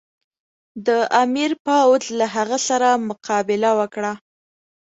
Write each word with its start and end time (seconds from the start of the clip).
د 0.87 0.89
امیر 1.23 1.51
پوځ 1.65 2.03
له 2.19 2.25
هغه 2.35 2.57
سره 2.67 2.89
مقابله 3.09 3.71
وکړه. 3.79 4.13